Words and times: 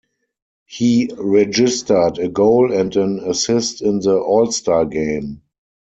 He 0.65 1.11
registered 1.15 2.17
a 2.17 2.27
goal 2.27 2.73
and 2.73 2.95
an 2.95 3.19
assist 3.19 3.83
in 3.83 3.99
the 3.99 4.17
All-Star 4.17 4.85
game. 4.85 5.43